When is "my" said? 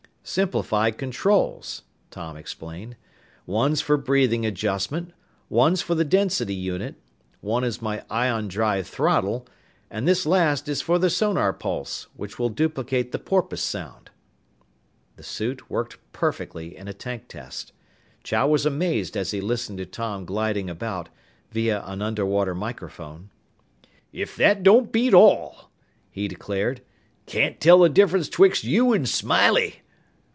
7.81-8.05